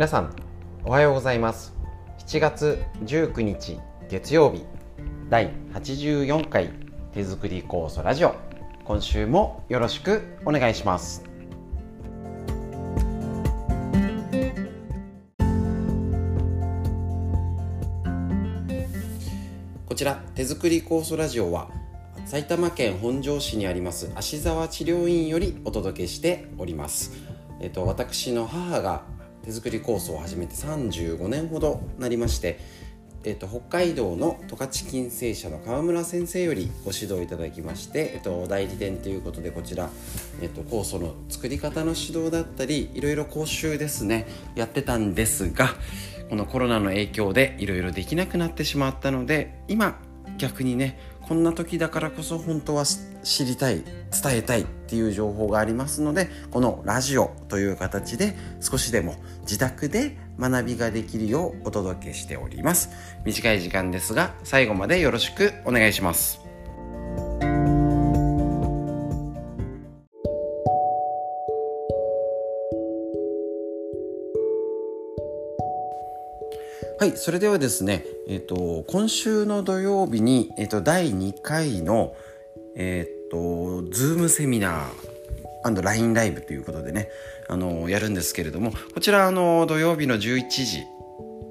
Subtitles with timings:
[0.00, 0.34] 皆さん
[0.82, 1.74] おはようございます。
[2.26, 3.78] 7月19日
[4.08, 4.64] 月曜日
[5.28, 6.70] 第84回
[7.12, 8.34] 手作り酵素ラジオ。
[8.84, 11.22] 今週もよろしくお願いします。
[19.84, 21.70] こちら手作り酵素ラジオは
[22.24, 27.12] 埼玉県本庄市にあります芦沢治療院よりお届けしております。
[27.60, 32.58] えっと私の母が手作り酵素を始めて35年ほどなりまして
[33.22, 39.90] えっと、北海道の十勝金星社の川村先生よりご指導いただきまして、えっと、代理店ということでこちら、
[40.40, 45.68] えっと、酵素の作り方の指導だったりいろいろ講習ですねやってたんですが
[46.30, 50.00] このコロナの影響でいろいろできなくなってしまったので今
[50.38, 50.98] 逆にね
[51.30, 52.82] こんな時だからこそ本当は
[53.22, 62.90] 知りたい伝えたいっていう情報がありますのでこのラジオという形で少しでも自宅で学びができるようお届けしております。
[63.24, 66.40] 短い時間ですが最後までよろしくお願いします。
[77.00, 82.14] はい、それではですね、えっ、と、今週の土曜日に、えっ、と、第2回の、
[82.76, 87.08] えっ、と、ズームセミナー &LINE ライブということでね、
[87.48, 90.84] あの、やるんですけれども、こちら、あの、土曜日の11時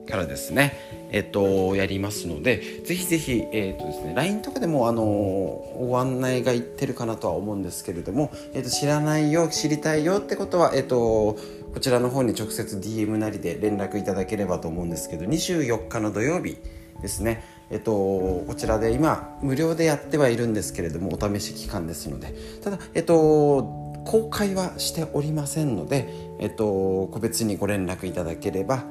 [0.09, 11.35] からですね、えっ、と、やりますので、ぜひぜひ、えっ、とですね、LINE とかでも、あの、ご案内がいってるかなとは思うんですけれども、えっ、と、知らないよ、知りたいよってことは、えっ、と、
[11.73, 16.57] こちらの方に直接 DM なりで連絡いただければと思うんですけど24日の土曜日
[17.01, 17.43] ですね。
[17.69, 22.33] えっと、こちらで今無料でやってはいるんですけれどもお試し期間ですので。
[22.63, 23.63] ただ、えっと、
[24.05, 28.83] 公開はしておりませんので、えっと、個別にご連絡いただければ、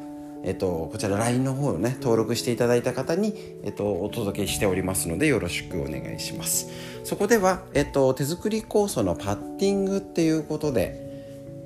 [0.45, 6.69] えっと、こちら LINE の方をね登録していただいた方に、えっと、お届けしておりますのでよろしくお願いします。
[7.03, 11.08] そこでは、えっと、手作り酵素のパッティングっていうことで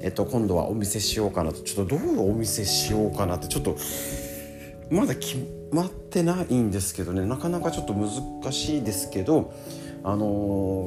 [0.03, 3.77] えっと、今度はお見せしようかなとちょっとどうお見せしようかなってちょっと
[4.91, 5.37] まだ決
[5.71, 9.55] まってないんですけどねなかなかちょっと難しいですけど
[10.03, 10.87] あの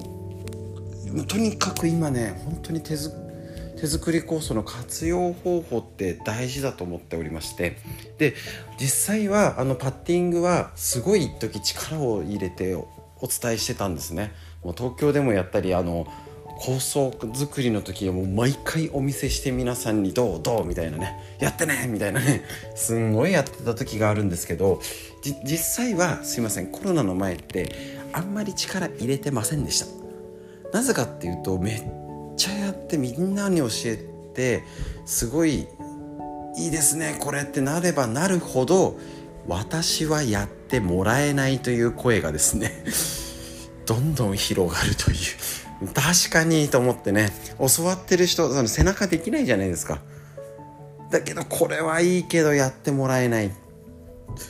[1.06, 2.96] ー、とにかく今ね本当に手
[3.78, 7.78] 手作り酵素の活用方法って大事だと思っておりまして
[8.18, 8.34] で
[8.80, 12.88] 実際はあのパッティングはすごい一時力を入れてお
[13.28, 14.34] 伝えしてたんですね。
[14.64, 16.06] もう東京でもやったりあの
[16.58, 22.44] 構想作りの時はもう毎回お見せして皆さんにどうどうみたいなねやってねみたいなね
[22.76, 24.80] すんごいやってた時があるんですけど
[25.44, 27.72] 実際はすいませんコロナの前って
[28.14, 29.88] あんまり力入れてませんでした。
[30.72, 31.84] なぜかっていうとめっ
[32.36, 33.98] ちゃやってみんなに教え
[34.34, 34.64] て
[35.06, 35.68] すごい
[36.58, 38.98] いいですねこれってなればなるほど
[39.48, 42.84] 私はやってもらえないという声がですね
[43.86, 45.18] どんどん広がるという。
[45.94, 50.00] 確かにと思ってね教わってる人その背中できないじゃないですか
[51.12, 53.52] だけどこれはいいけどやってもらえない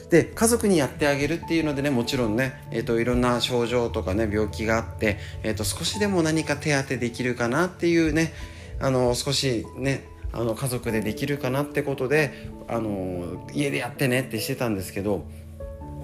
[0.09, 8.33] で家族にやってあげるっていうのでねもちろんね、えーと、いろんな症状とかね病気があって、えーと、少しでも何か手当てできるかなっていうね
[8.79, 15.25] あの少しねあの家族でできるかなってことであの家でやってねってしてたんですけど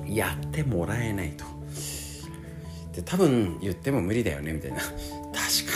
[0.07, 1.60] やってもらえないと。
[2.95, 4.95] で多分言っても無理だよねみたいな 確か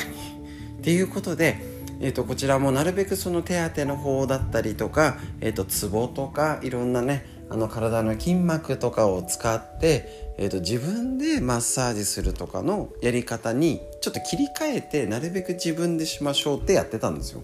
[0.09, 1.57] にっていうことで、
[1.99, 17.43] えーと、こちらもなるべくその手当の方だったりとか、えーと、ツボとかいろんなねあの体の筋膜とかを使って、えーと、と自分でマッサージするとかのやり方にちょっと切り替えてなるべく自分でしましょうってやってたんですよ。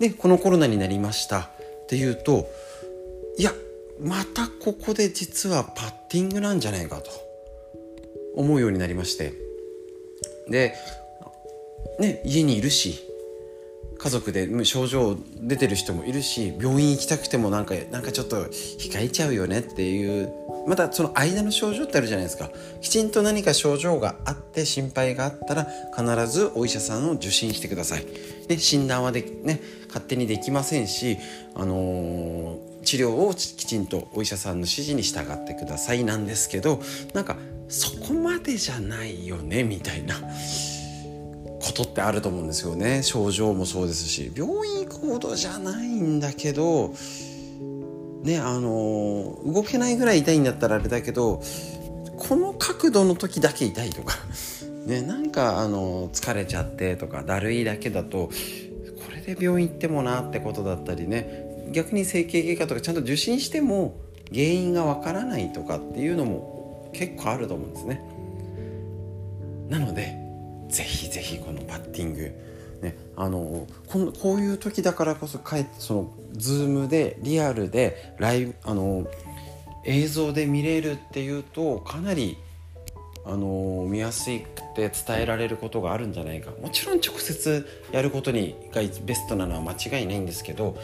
[0.00, 2.48] でこのコロナになりましたっていうと
[3.38, 3.52] いや
[4.00, 7.23] またここで実はパッティングなんじゃないかと。
[8.36, 9.32] 思うようになりまして。
[10.48, 10.74] で
[11.98, 13.00] ね家にいるし
[13.98, 20.30] 家族で症状出てる人もいるし病院行きたくてもなんかなんかちょっと控えちゃうよねっていう
[20.66, 22.50] またその間の症状ってあるじゃないですか。
[22.80, 25.66] きちんと何か症状があって心配があったら
[25.96, 28.06] 必ずお医者さんを受診してください。
[28.48, 31.18] で診断はでね勝手にできませんし、
[31.54, 36.80] あのー、治療をきちんとお医者さんの指示に従ってくださいなんですけど
[37.12, 37.36] なんか
[37.68, 40.16] そこまでじゃないよねみたいな
[41.60, 43.02] ことってあると思うんですよね。
[43.02, 44.30] 症状もそうですし。
[44.34, 46.94] 病院行くほどじゃないんだけど
[48.22, 51.42] ねあの動けないぐらい痛いんだったらあれだけど
[52.16, 54.16] この角度の時だけ痛いとか。
[54.84, 58.30] ねなんかあの疲れちゃってとかだるいだけだとこ
[59.14, 61.54] れで病院行ってもなってことだったりね。
[61.72, 63.96] 逆に整形外科とかちゃんと受診しても
[64.30, 66.53] 原因がわからないとかっていうのも
[66.94, 68.00] 結構あると思うんですね。
[69.68, 70.16] なので
[70.68, 72.54] ぜひぜひこのパッティング
[72.84, 79.06] ね、あのこのこういう時だからこそかえってそのズームでリアルでライブあの
[79.84, 82.36] 映像で見れるっていうとかなり
[83.24, 84.30] あの見やすく
[84.76, 86.50] て伝えられることがあるんじゃないか。
[86.60, 90.76] もちろん直接やることにがベストなのは間違いないんですけど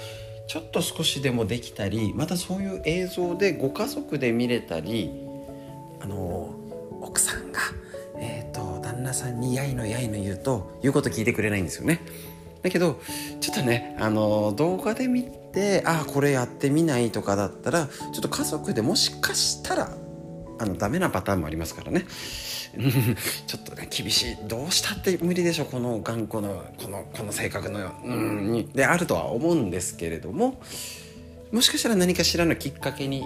[0.48, 5.29] ちょっと少しでもできたりまたそういう映像でご家族で見れたり
[6.00, 6.54] あの
[7.00, 7.60] 奥さんが、
[8.18, 12.00] えーと、旦那さんに「やいのやいの」言うと言うこと聞いてくれないんですよね。
[12.62, 13.00] だけど
[13.40, 19.96] ちょっとねあの動画で見てああこれやってみないとかだったらちょっと家族でもしかしたら
[20.58, 22.04] あのダメなパターンもありますからね
[23.46, 30.60] ちょっとね厳しいどうしたって無理でしょこの頑固のこのこの性格のようんであるとは思うんですけれども
[31.50, 33.24] もしかしたら何かしらのきっかけに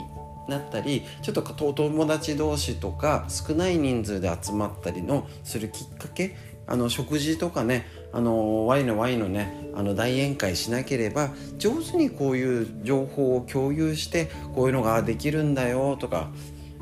[0.49, 6.37] なったりちょっと友達同士とか少ない人数で集まったりのするきっかけ
[6.67, 16.31] あの食事とかねあのワイのワイのねあの大宴会しなければ上手にこういう情報を共有してこういうのができるんだよとか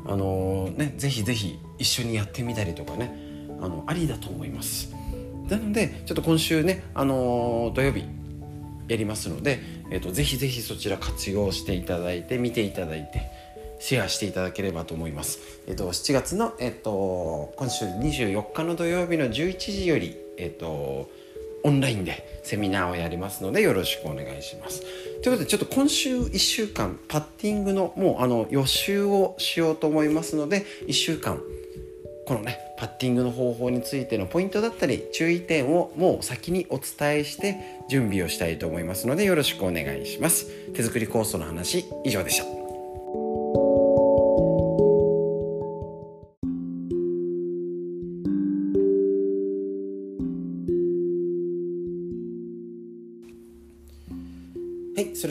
[0.05, 3.17] あのねぜひぜひ一緒にやってみたりとかね
[3.59, 4.93] あのありだと思います。
[5.49, 8.05] なのでちょっと今週ねあの土曜日
[8.87, 13.29] やりますので、えーと、ぜひぜひそちら活用していただいて見ていただいて
[13.83, 15.39] シェアしていただければと思います。
[15.67, 21.09] えっ、と7月のえっ、と今週24日の土曜日の11時よりえっ、と
[21.65, 24.81] オンラインでセミナーをやりますのでよろしくお願いします。
[24.81, 31.41] ということでちょっと今週1週間パッティングのもうあの予習をしようと思いますので1週間
[32.25, 37.57] このねパッティングの方法についてのポイントだったり注意点をもう先にお伝えして
[37.89, 40.47] 準備をしたいと思いますのでよろしくお願いします。
[40.73, 42.62] 手作り酵素の話以上でした。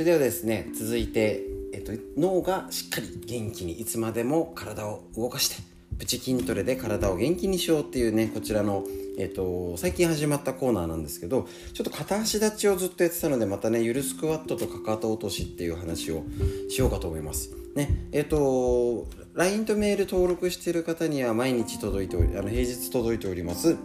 [0.03, 5.63] れではですね続いて、えっと、脳がしっかり元気にいつまでも体を動かして
[5.99, 8.85] プチ筋トレで体を元気にしようっていうねこちらの、
[9.19, 16.25] えっと、最近始まったコーナーなんですけどちょっと片足立ちをずっとやってたのでまたねゆるスクワットとかかと落としっていう話を
[16.69, 17.51] しようかと思います。
[17.77, 23.79] ねえっと LINE とメール登録している方には毎日届いておりあの平日届いております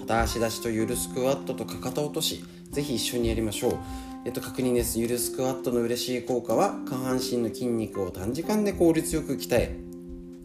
[0.00, 2.42] 片足立ちとゆるスクワットとかかと落とし
[2.72, 3.78] ぜひ一緒にやりましょう。
[4.24, 4.98] えっと、確認です。
[4.98, 9.76] ゆるスクワットの嬉しい効果は下半身の筋肉を短時間で効率よく鍛え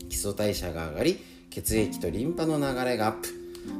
[0.09, 1.19] 基礎代謝が上がり
[1.49, 3.29] 血液とリンパの流れがアップ、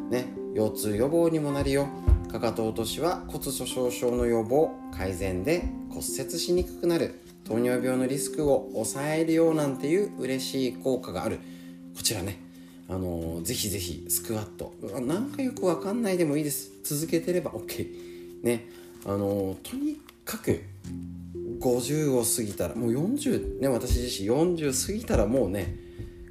[0.09, 1.87] ね、腰痛予防にもなるよ。
[2.31, 7.19] かかと落としは骨粗しょう症の予防改善で骨折しにくくなる。
[7.43, 11.39] 糖尿病のリスクを抑えるようなんていう嬉しい効果がある。
[11.95, 12.39] こちらね。
[12.89, 14.73] あのー、ぜひぜひスクワット。
[15.01, 16.71] なんかよくわかんないでもいいです。
[16.83, 18.06] 続けてれば OK
[18.47, 18.65] ね
[19.05, 20.61] あのとにかく
[21.59, 25.75] 50を過ぎたらもう40ね私自身40過ぎたらもうね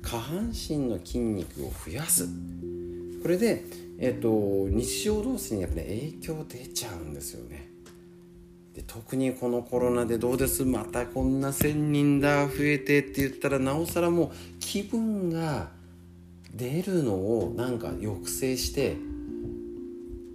[0.02, 2.28] 下半身の筋肉を増やす。
[3.22, 3.64] これで、
[3.98, 7.68] えーと、日常動作にやっぱり、影響出ちゃうんですよね。
[8.72, 10.64] で特にこのコロナでどうです？
[10.64, 14.30] またこんな1,000人だ増えてって言ったらなおさらもう
[14.60, 15.70] 気分が
[16.54, 18.96] 出るのをなんか抑制して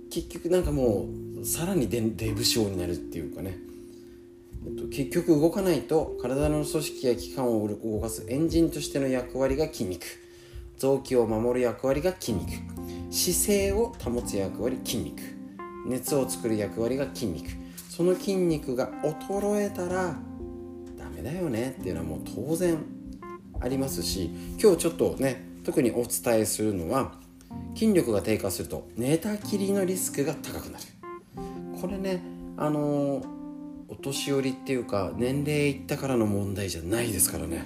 [0.09, 2.01] 結局なんかもうさらにデ
[2.33, 3.57] ブ症になるっていうかね、
[4.65, 10.05] えっと、結局動かないと体の組織や器官を動かすエンジンとしての役割が筋肉。
[10.77, 12.51] 臓器を守る役割が筋肉。
[13.11, 15.21] 姿勢を保つ役割筋肉。
[15.87, 17.49] 熱を作る役割が筋肉。
[17.89, 20.15] その筋肉が衰えたら
[20.97, 21.75] ダメだよね。
[21.79, 22.77] っていうのはもう当然
[23.59, 24.31] ありますし
[24.61, 27.13] 今日ちょっとね特にお伝えするのは
[27.75, 31.00] 筋力が低下すると寝たきりのリスクが高くなる。
[31.81, 32.21] これね
[32.57, 33.23] あの
[33.87, 37.65] お年寄りっていうか年齢いったからの問題じゃないですからね。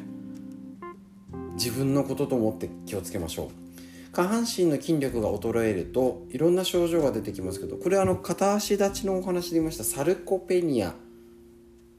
[1.56, 4.12] 自分のことと思って気をつけましょう。
[4.12, 10.96] 下半身の筋力が衰えるといろんな症状が出てきますけどこれはあの片足立ちのお話で言いましたサルコペニア。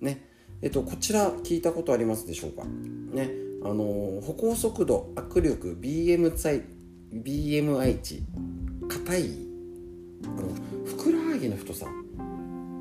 [0.01, 0.27] ね。
[0.63, 2.65] えっとこちら聞いたことありますでしょうか？
[2.65, 3.31] ね。
[3.63, 6.63] あの歩行速度握力 BM 値
[7.13, 8.23] BMI 値
[8.89, 9.47] 硬い
[10.25, 10.49] あの
[10.85, 11.87] ふくらはぎの太さ。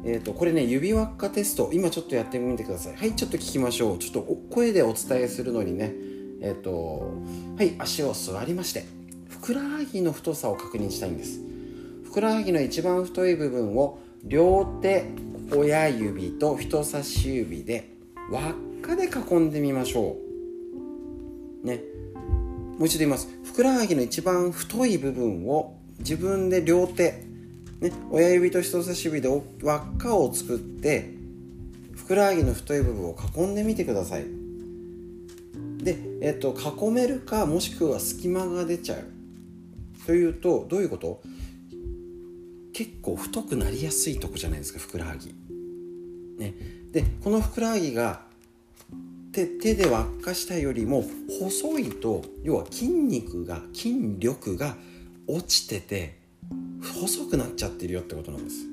[0.08, 2.96] えーと、これね指輪っかテスト今ちょっとやってみてください。
[2.96, 3.98] はいちょっと聞きましょう。
[3.98, 5.94] ちょっと声でお伝えするのにね。
[6.42, 7.12] えっ、ー、と
[7.58, 8.86] はい足を座りまして。
[9.28, 11.40] ふくらはぎの太さを確認したいんです。
[12.04, 15.06] ふくらはぎの一番太い部分を両手
[15.52, 17.96] 親指と人差し指で
[18.32, 20.18] 輪っかで囲んでみましょ
[21.64, 21.68] う。
[21.68, 21.82] ね。
[22.78, 23.28] もう一度言います。
[23.44, 27.24] ふくらはぎの一番太い部分を自分で両手、
[27.82, 31.14] ね、親指と人差し指で輪っかを作って
[31.94, 34.26] ふくらはぎの太い部分を囲んでみてください。
[35.78, 39.06] で、えっと、囲めるかもしくは隙間が出ちゃう。
[40.06, 41.22] というとどういうこと？
[42.74, 45.34] 結構太くなりやすいとこじゃないですかふくらはぎ。
[46.38, 46.54] ね、
[46.92, 48.22] でこのふくらはぎが
[49.32, 51.04] 手手で輪っかしたよりも
[51.40, 54.76] 細いと要は筋肉が筋力が
[55.28, 56.18] 落ちてて
[56.82, 58.66] 細くなっちゃってるよってことなんです。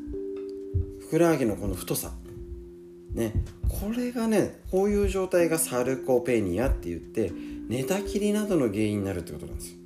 [1.00, 2.12] ふくらはぎのこの太さ。
[3.14, 3.32] ね。
[3.68, 7.32] これがねこういう状態がサルコペニアって言って
[7.68, 9.76] 寝たきりなどの原因になるってことなんです。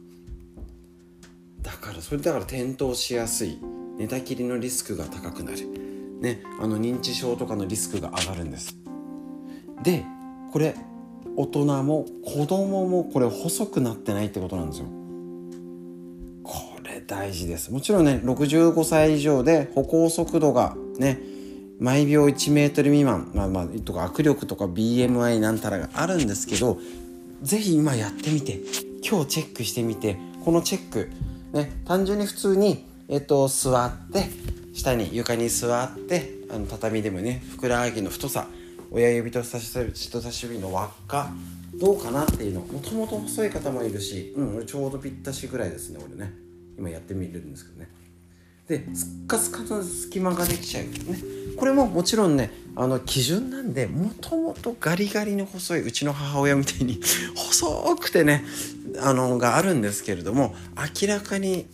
[1.62, 3.58] だからそれだから転倒しやすい。
[3.96, 5.58] 寝たきりのリスクが高くなる、
[6.20, 8.76] ね、あの認知症とかのリスクが上がるんです。
[9.82, 10.04] で
[10.52, 10.74] これ
[11.34, 14.86] 大人も子供もこれ細くなってないってことなんですよ。
[17.06, 17.72] 大事です。
[17.72, 21.20] もちろんね65歳以上で歩行速度がね
[21.78, 26.78] 毎秒1メートル未満、まあまあ、とか握力とか BMI なんたらがあるんですけど
[27.42, 28.60] 是非今やってみて
[29.06, 31.10] 今日チェックしてみてこのチェック
[31.52, 34.24] ね単純に普通にえっと、座って
[34.74, 38.48] 下に床に座ってあの畳でもねふくらはぎの太さ
[38.90, 41.30] 親指と人差し指の輪っか
[41.74, 46.45] どうかなっていうのもともと細い方もいるし、うん、俺ちょうどぴったしぐらいですね俺ね。
[46.78, 47.88] 今やってみるんですけどね。
[48.68, 50.90] ですっかすかの隙間ができちゃうね。
[51.56, 57.00] これももちろんねあの基準なんでもともとガリガリの細いうちの母親みたいに
[57.34, 58.44] 細くてね
[59.00, 60.54] あのがあるんですけれども
[61.00, 61.66] 明らかに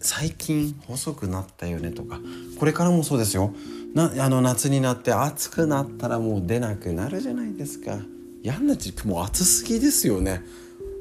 [0.00, 2.20] 最近細くなったよねとか
[2.58, 3.54] これからもそうですよ。
[3.94, 7.96] なあの夏になって暑くなったらもう出なくなるじゃないですか。
[8.42, 10.42] 嫌になっちもう暑すぎですよね。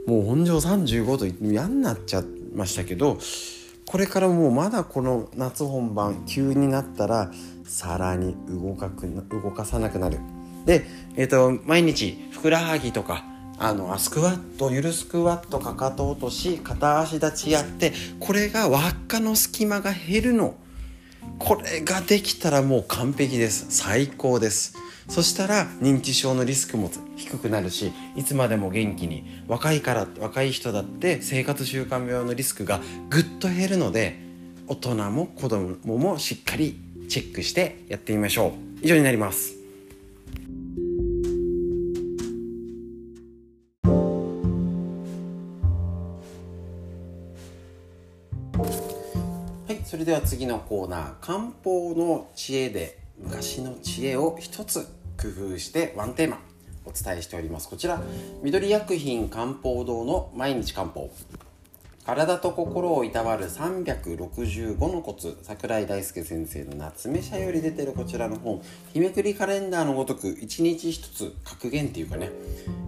[0.05, 2.23] もう本上35度嫌になっちゃい
[2.55, 3.17] ましたけど
[3.85, 7.31] これからもうまだこの夏本番急になったら
[7.65, 10.19] さらに動かく動かさなくなる。
[10.65, 13.25] で、えーと毎日ふくらはぎとか
[13.59, 20.55] あのスクワットゆるスクワットかかと落とし片足立ちやってこれが輪っかの隙間が減るの。
[21.39, 23.67] これができたらもう完璧です。
[23.69, 24.75] 最高です
[25.07, 32.79] そしたら認知症のリスクも低くなるしいつまでも元気に若いから若い人だって生活習慣病のリスクが
[33.09, 34.17] ぐっと減るので
[34.67, 36.79] 大人も子供もしっかり
[37.09, 38.51] チェックしてやってみましょう。
[38.81, 39.55] 以上になります。
[49.67, 51.13] はいそれでは次のコーナー。
[51.19, 54.81] 漢方の知恵で昔の知恵を一つ
[55.21, 56.39] 工夫してワンテーマ
[56.85, 57.69] お伝えしております。
[57.69, 58.01] こちら
[58.41, 61.11] 緑薬品漢方堂の毎日漢方。
[62.05, 68.61] 体と心をいたわる365のコツ桜井大輔先生の夏目社より出てるこちらの本。
[68.91, 72.29] 日めくりカレンダーのごとく一日一つ格言っていうかね。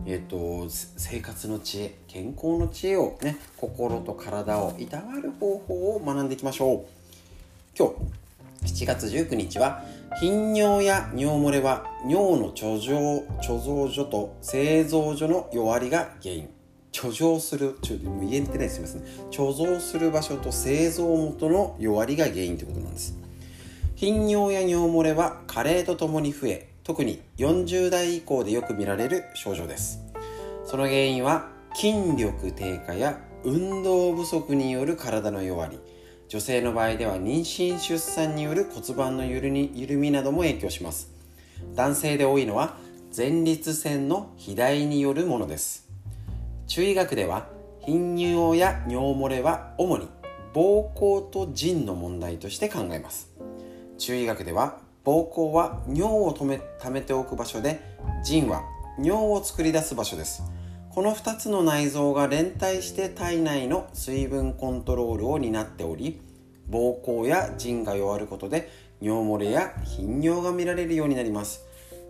[0.06, 6.86] えっ、ー、と生活の知恵健康の知恵をね心と体をいたわる方法を学んでいきましょう。
[7.78, 7.90] 今
[8.64, 9.84] 日7月19日は
[10.20, 13.00] 頻尿や尿漏れは尿の貯蔵
[13.42, 16.50] 貯蔵所と製造所の弱りが原因。
[16.94, 19.02] 貯蔵するちょもう言えてないすみません。
[19.30, 23.18] 貯蔵する場所と製造元の弱りが原因ということなんです。
[23.96, 30.00] 頻尿や尿漏れは加齢とともに増え特に40代以降でよく見られる症状です。
[30.66, 35.80] その原因は筋力低下や運動不足による体の弱り。
[36.28, 41.12] 女性の場合では妊娠出産による骨盤の緩み緩みなども影響します。
[41.76, 42.78] 男性で多いのは
[43.16, 45.88] 前立腺の肥大によるものです。
[46.68, 47.48] 中医学では
[47.82, 50.08] 頻尿や尿漏れは主に
[50.54, 53.30] 膀胱と腎の問題として考えます。
[54.00, 57.80] 中医学では膀胱は尿を止め溜めておく場所で
[58.24, 58.64] 腎は
[58.98, 60.42] 尿を作り出す場所です。
[60.96, 66.22] この2つの内臓が連帯して体内の水分コントロールを担っており
[66.70, 68.72] 膀胱や腎が弱ることで
[69.02, 71.66] 尿漏れや頻尿が見られるようになります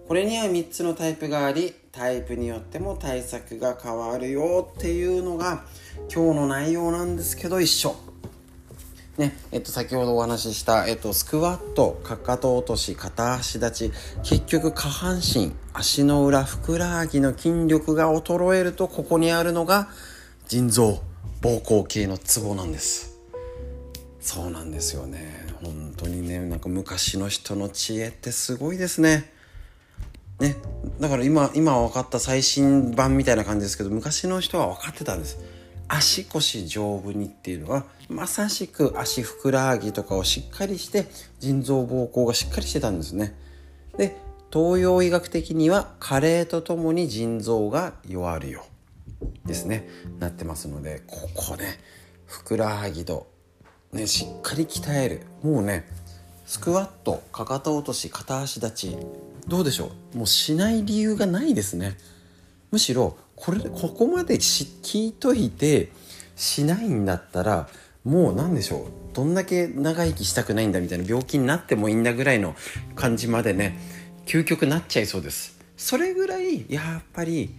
[0.08, 5.64] これには3つのタイプがありタイプによっても対策が変わるよっていうのが
[6.14, 7.96] 今日の内容なんですけど一緒。
[9.18, 13.92] ね、えっと、先ほどお話しした、えっと、スクワット、かかと落とし、片足立ち、
[14.24, 19.88] 結局下半身、足の裏、ふくらはぎの筋力が衰えると、ここにあるのが、
[20.48, 21.02] 腎臓、
[21.42, 23.16] 膀胱系のツボなんです。
[24.26, 25.46] そうなんですよね。
[25.62, 29.32] 本当にねなんか昔の人の知恵ってすごいですね。
[30.40, 30.58] ね、
[31.00, 35.38] だから今今分かった最新版みたいな感じですけど昔の人は分かってたんです。
[35.88, 41.08] 足腰丈夫にっていうのはまさしく足ふくらはぎとかをしっかりして
[41.40, 43.36] 腎臓膀胱がしっかりしてたんですね。
[43.98, 44.18] で
[44.54, 48.66] 東洋医学的には加齢とともに腎臓が弱るよ
[49.46, 49.88] ですね。
[50.20, 51.80] なってますのでここね
[52.26, 53.28] ふくらはぎと、
[53.92, 55.22] ね、しっかり鍛える。
[55.44, 55.88] もうね
[56.46, 58.98] スクワットかかと落とし片足立ち
[59.48, 60.18] どうでしょう？
[60.18, 61.98] もうしない理由がないですね。
[62.72, 65.92] むしろこれここまで聞いといて
[66.36, 67.68] しないんだったら
[68.06, 69.16] もう何でしょう？
[69.16, 72.56] どんだけ長生きしたくないんだみたいな病気になってもいいんだぐらいの
[72.96, 73.78] 感じまでね
[74.26, 75.60] 究極なっちゃいそうです。
[75.76, 77.50] それぐらいやっぱり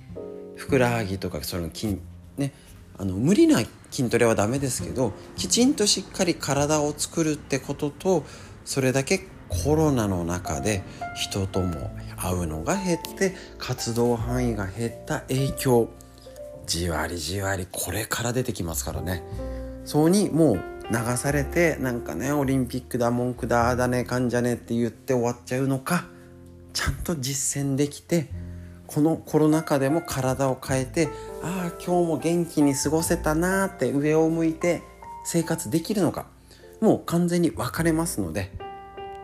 [0.54, 1.98] ふくらはぎとかその筋
[2.38, 2.52] ね
[2.96, 3.60] あの無理な
[3.90, 8.24] 筋トレはダメですけどきちんとしっかり体を作るってことと
[8.64, 10.82] それだけコロナの中で
[11.14, 15.88] 人とも会うのが減って活動範囲が減った影響。
[16.66, 19.22] じわりじわりこれから出てきますからね。
[19.86, 26.04] そうにもう流されてなんかねオリンピックだ文句だあだねかんじゃねって言って終わっちゃうのか
[26.72, 28.28] ちゃんと実践できて
[28.86, 31.08] このコロナ禍でも体を変えて
[31.42, 34.82] ああ今日も元気に過ごせたなーって上を向いて
[35.24, 36.26] 生活できるのか
[36.80, 38.50] もう完全に分かれますので、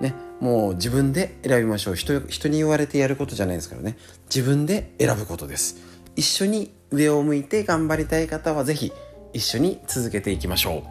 [0.01, 1.97] ね、もう自分で選びましょう。
[1.97, 3.97] 人人に言われてやることじゃないですからね。
[4.35, 5.77] 自分で選ぶことです。
[6.17, 8.93] 一緒に上を向いて頑張りたい方は是非
[9.33, 10.83] 一緒に続けていきましょう。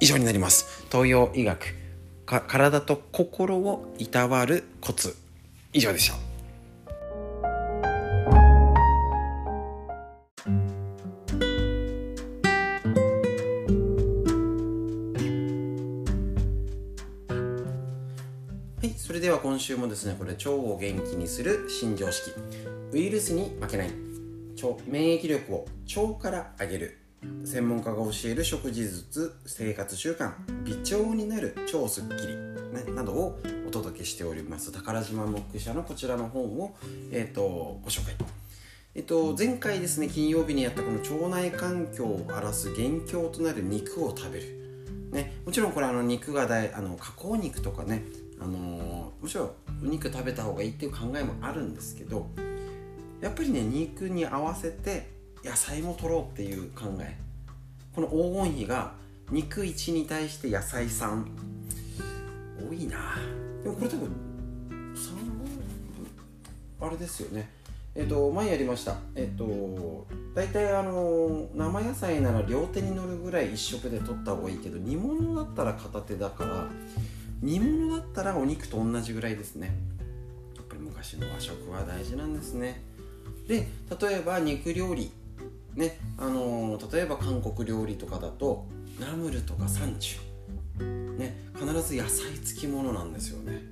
[0.00, 0.84] 以上になります。
[0.90, 1.74] 東洋医学
[2.26, 5.16] 体と心をいたわるコツ。
[5.72, 6.16] 以上でした。
[18.96, 22.32] それでは今週もですねこれ腸を元気にする新常識。
[22.92, 23.90] ウイルスに負けない。
[24.86, 27.03] 免疫力を腸から上げる。
[27.44, 30.32] 専門家が教える食事術生活習慣
[30.64, 34.72] 微腸になる超スッキリ、ね、などをお届けしております。
[34.72, 36.74] 宝島モック社のこちらの本を、
[37.10, 38.14] えーと、ご紹介。
[38.96, 44.46] えっと、前回ですね金曜日にやったこの腸内環境を荒らす元凶となる肉を食べる、
[45.10, 48.04] ね、もちろんこれあの肉が大あの加工肉とかね
[48.40, 49.50] あのもちろん
[49.82, 52.28] お肉食べた方がいいっていう考えもあるんですけど
[53.20, 55.13] やっぱりね肉に合わせて
[55.44, 57.16] 野菜も取ろうっていう考え。
[57.94, 58.94] この黄金比が
[59.30, 61.24] 肉1に対して野菜3
[62.70, 63.16] 多いな。
[63.62, 64.08] でもこれ多分
[64.94, 65.34] 3
[66.80, 67.50] あれですよね。
[67.94, 68.96] えっ、と前やりました。
[69.14, 76.68] えっ、と大体あの生野菜なら両手に乗るぐらい1食で取った方がいいけど煮物だったら片手だから
[77.40, 79.76] 煮物だったらお肉と同じぐらいですね。
[80.56, 82.82] やっぱり昔の和食は大事なんですね。
[83.46, 83.68] で
[84.00, 85.12] 例えば肉料理。
[85.76, 88.66] ねあのー、例えば韓国料理とかだと
[89.00, 90.34] ナムルとかサンチュ。
[91.16, 93.62] ね必ず野菜付き物なんですよね。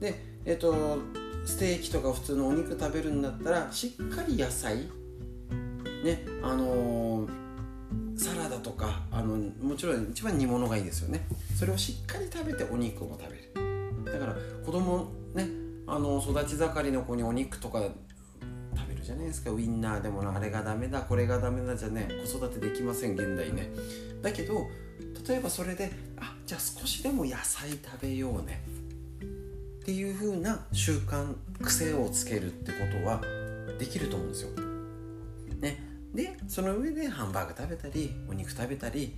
[0.00, 0.98] でえっ、と
[1.44, 4.88] ステーキとか普通のお肉食べるんだったらしっかり野菜。
[6.04, 7.28] ねあのー、
[8.16, 11.26] サラダとかあのもちろん一番煮物がいいですよね。
[11.58, 14.12] それをしっかり食べてお肉も食べる。
[14.12, 15.48] だから子供ね
[15.86, 17.80] あの育ち盛りの子にお肉とか
[19.06, 19.52] じゃないですか。
[19.52, 23.70] ウインナーでもあれがダメだこれがダメだじゃね子育てできません現代ね。
[24.20, 24.66] だけど
[25.28, 28.64] 例えばそれであじゃあ少しでも野菜食べようね。
[29.20, 33.20] っていう風な習慣癖をつけるってことは
[33.78, 34.50] できると思うんですよ。
[35.60, 35.78] ね、
[36.12, 39.14] でその上でハンバーグ食べたりお肉食べたり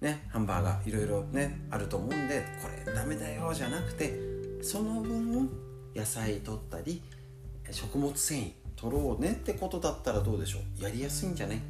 [0.00, 4.18] ねハンバーガーいろいろねあると思うんでこれダメだよじゃなくて
[4.62, 5.50] その分
[5.94, 7.02] 野菜取ったり
[7.70, 10.82] 食物繊維取ろうねってことだったらどうでしょう？
[10.82, 11.60] やりやすいんじゃない？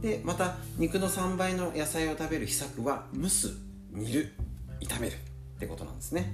[0.00, 3.52] でまた肉の3倍の野菜を食べる秘策は蒸す
[3.92, 4.32] 煮る
[4.80, 5.16] 炒めるっ
[5.58, 6.32] てことなんですね。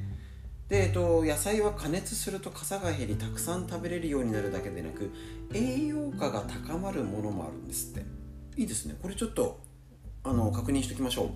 [0.69, 5.11] で、えっと、野菜は加熱すると傘が減りたくさん食べれるようになるだけでなく
[5.55, 8.05] 栄養価が高まるものもあるんですって。
[8.61, 8.97] いいですね。
[9.01, 9.61] これちょっと
[10.25, 11.31] あの確認しておきましょ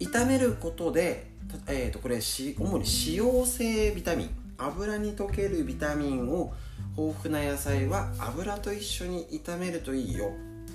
[0.00, 0.04] う。
[0.04, 1.30] 炒めることで、
[1.68, 4.43] えー、とこれ主に脂溶性ビタミン。
[4.58, 6.52] 油に溶けるビタミンを
[6.96, 10.30] 豊富な野菜は油と一緒に炒めるといいよ。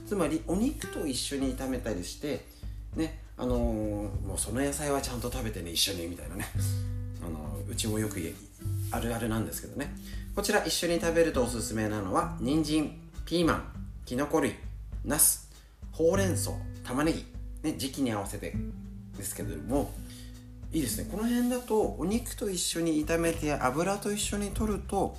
[0.08, 2.44] つまりお肉と一緒に炒めたりして
[2.96, 3.60] ねあのー、
[4.28, 6.46] もうその野菜はちゃんと食べてね一緒にみたいなね、
[7.24, 8.16] あのー、うちもよく
[8.92, 9.96] あるあるなんですけどね。
[10.36, 13.64] こちら一緒に食べるとおすすめなのは人参ピーマン
[14.06, 14.56] きのこ類
[15.06, 15.50] ナス
[15.92, 16.52] ほうれん草
[16.84, 17.26] 玉ねぎ、
[17.62, 18.54] ね、時期に合わせて
[19.16, 19.92] ですけども。
[20.72, 21.10] いいですね。
[21.12, 25.18] この辺だとお肉と一緒に炒めて油と一緒に取ると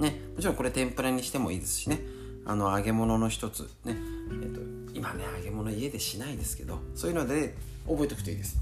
[0.00, 2.00] ねもちろんこれ天ぷらにしてもいいですしね。
[2.44, 3.96] あの揚げ物の一つね。
[4.42, 4.60] えっと
[4.94, 7.54] 今ね揚げ物家でしないですけどそういうので
[7.88, 8.58] 覚えておくといいです。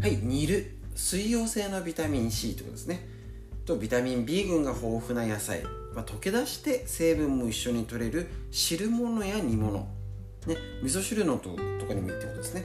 [0.00, 0.74] はい煮る。
[0.94, 3.06] 水溶性のビタミン C ということですね。
[3.64, 5.62] とビタミン B 群が豊富な野菜、
[5.94, 9.86] まあ、溶け出して成分も一緒に取れる汁物や煮物。
[10.46, 12.64] ね味噌汁のととかにもいいってことですね。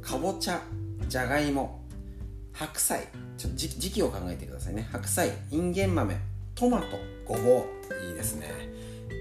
[0.00, 0.62] かぼちゃ
[1.08, 1.77] じゃがいも。
[2.58, 3.06] 白菜。
[3.36, 4.88] ちょっと時期を考えてくださいね。
[4.90, 5.30] 白菜。
[5.52, 6.16] いんげん豆。
[6.56, 8.08] トマトごぼう。
[8.08, 8.48] いいですね。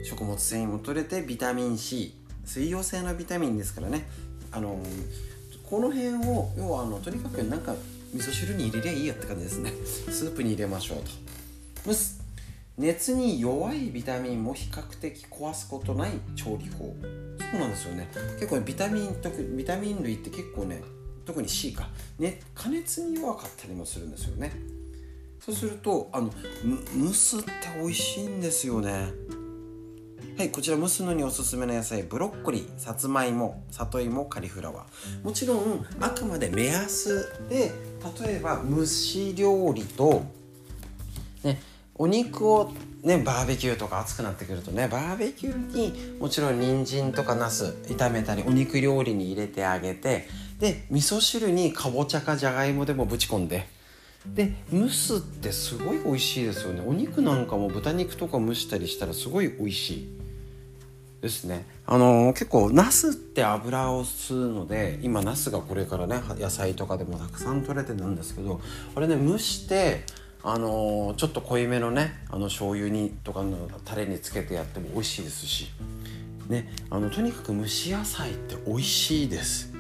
[0.03, 4.07] 食物繊維も取れてビタミン C 水溶性のビタミンですからね。
[4.51, 4.81] あの
[5.69, 7.75] この辺を要はあのとにかくなんか
[8.13, 9.71] 味噌汁に入れりゃいいよって感じですね。
[10.09, 11.11] スープに入れましょうと。
[11.85, 12.19] 蒸す
[12.75, 16.95] 熱に弱いビタミンも比較的壊すことない調理法。
[17.51, 18.09] そうなんですよね。
[18.39, 19.15] 結構ねビタミン
[19.55, 20.81] ビタミン類って結構ね
[21.27, 21.89] 特に C か。
[22.17, 22.39] ね。
[22.55, 24.53] 加熱に弱かったりもするんですよね。
[25.39, 26.31] そうするとあの
[26.97, 29.11] 蒸すって美味しいんですよね。
[30.37, 35.25] はいこちら蒸すのにおすすめの野菜ブロッコリーさつまいも里芋カリフラワー。
[35.25, 37.71] もちろんあくまで目安で
[38.25, 40.23] 例えば蒸し料理と
[41.43, 41.59] ね
[41.95, 50.27] お肉をねバーベキューとか暑くなってくるとねバーベキューにもちろん人参とかナス炒めたりお肉料理に入れてあげて
[50.59, 53.67] で味噌汁にかぼちゃかじゃがいもでもぶち込んで。
[54.25, 56.81] で蒸すってすごい美味しいですよね。
[56.85, 60.17] お肉なんかも豚肉とか蒸したりしたらすごい美味しい。
[61.21, 61.65] ですね。
[61.85, 68.61] あのー、結構ナスって油を吸うので今ナスがこれからね野菜とかでもたくさん取れてるんですけど
[68.95, 70.03] あれね蒸して
[70.43, 75.67] あのー、ちょっと濃いめのねあの醤油にとかのタレにつけてやっても美味しいですし。
[76.49, 79.76] ねあのとにかく蒸し野菜って美味しいです。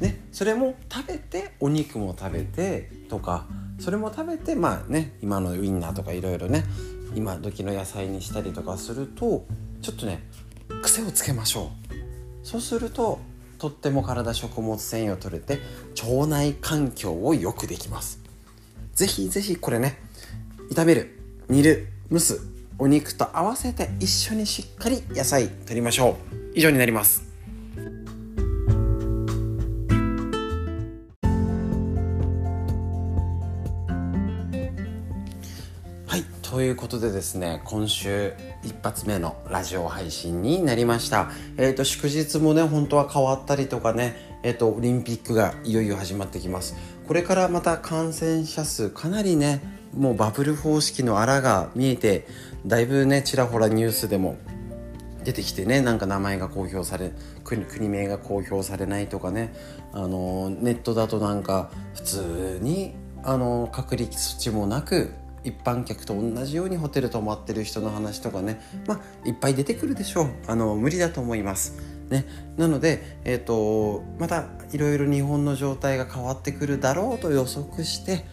[0.00, 3.46] ね、それも食べてお肉も食べてとか
[3.78, 6.64] それも食べてまあね今のウインナーとかいろいろね
[7.14, 9.46] 今時の野菜にしたりとかすると
[9.82, 10.24] ちょっとね
[10.82, 11.70] 癖をつけましょ
[12.42, 12.46] う。
[12.46, 13.20] そうすると
[13.58, 15.60] とっても体食物繊維を取れて
[16.02, 18.20] 腸内環境を良くできます。
[18.94, 19.98] 是非是非これね
[20.72, 21.18] 炒める
[21.48, 22.40] 煮る蒸す
[22.78, 26.58] お肉と合わせて一緒にしっかり野菜取りましょう。
[26.58, 27.23] 以上になります。
[36.54, 41.32] ということでですね今週一発目のラジオ配信になりました。
[41.56, 46.76] えっ、ー、と祝日もね本当は変わったりとかねえっ、ー、とオリンピックがいよいよ始まってきます。
[47.08, 49.62] これからまた感染者数かなりね
[49.96, 52.28] もうバブル方式のあらが見えて
[52.64, 54.36] だいぶねちらほらニュースでも
[55.24, 57.10] 出てきてねなんか名前が公表され
[57.42, 59.52] 国国名が公表されないとかね
[59.92, 65.10] あのネットだとなんか普通にあの隔離措置もなく
[65.44, 70.28] 一般客と同じようにホテル泊まってる人の話とかねまあいっぱい出てくるでしょう。
[70.46, 71.94] あの無理だと思います。
[72.10, 72.26] ね、
[72.58, 78.26] なので、えーと、またいろいろ日本の状態が変わってくるだろうと予測して、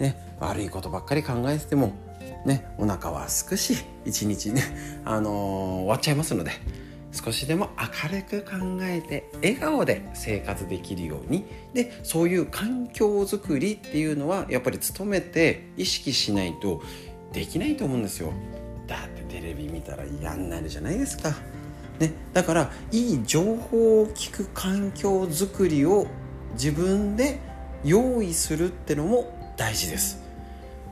[0.00, 1.92] ね、悪いことばっかり考えてても、
[2.46, 3.76] ね、お腹はすくし
[4.06, 4.62] 一日ね、
[5.04, 6.52] あのー、終わっちゃいますので。
[7.12, 11.44] 少しでも明るく考えて笑顔で生活できるように。
[11.72, 16.82] でそういう環境づくりっていうのはやっぱり努めて意識しないと
[17.32, 18.32] できないと思うんですよ。
[18.86, 21.34] だってテレビ見たら嫌になるじゃないですか、
[21.98, 26.06] ね、だからいい情報を聞く環境づくりを
[26.54, 27.38] 自分で
[27.84, 30.22] 用意するってのも大事です。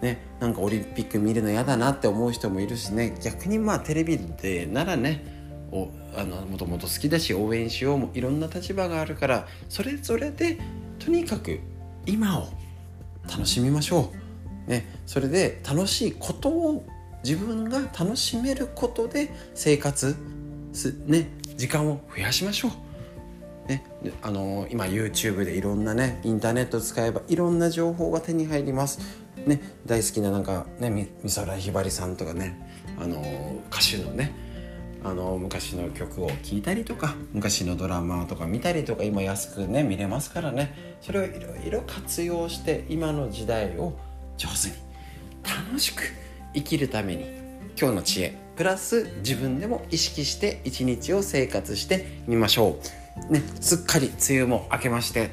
[0.03, 3.17] ね、なんかオリンピック見るの嫌だなって思う人もいるしね。
[3.23, 5.25] 逆にまあテレビでならね
[5.73, 10.59] をあのもともと好きだし応援しようもいろんな立場があるからそれぞれで
[10.99, 11.61] とにかく
[12.07, 12.49] 今を
[13.29, 14.13] 楽しみましょ
[14.67, 14.71] う。
[14.71, 16.85] ね、それで楽しいことを
[17.23, 20.17] 自分が楽しめることで生活
[20.73, 23.69] す、ね、時間を増やしましょう。
[23.69, 23.85] ね、
[24.23, 29.01] あの今 YouTube でいろんなねインターネット使えばいろんな情報が手に入ります。
[29.47, 30.91] ね、大好きななんかね
[31.23, 32.59] 美空ひばりさんとかね
[32.99, 33.21] あの
[33.71, 34.46] 歌手のね
[35.05, 40.97] あの昔の曲を聴いたりとか昔のドラマとか見たりとか今安くね見れますからね。
[41.01, 43.97] それをいろいろ活用して今の時代を
[44.37, 44.75] 上手に
[45.45, 46.03] 楽しく
[46.55, 47.25] 生きるために
[47.79, 52.79] 今日の知恵プラス自分でも意識して一日を生活してみましょ
[53.29, 53.33] う。
[53.33, 55.31] ね、すっかり梅雨も明けまして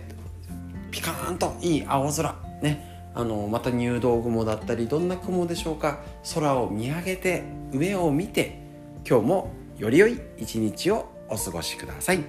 [0.92, 2.36] ピカーンといい青空。
[2.62, 6.00] ねあのまた入道雲だったりどんな雲でしょうか。
[6.34, 8.63] 空を見上げて上を見て
[9.08, 12.24] 今日もより良い一日をお過ごしください。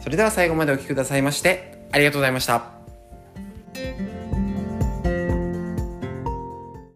[0.00, 2.75] それでは最後までお聴きくださいましてありがとうございました。